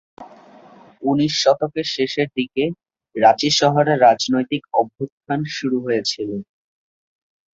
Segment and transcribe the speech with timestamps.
[1.03, 2.63] উনিশ শতকের শেষের দিকে,
[3.15, 6.29] রাঁচি শহরে রাজনৈতিক অভ্যুত্থান শুরু হয়েছিল।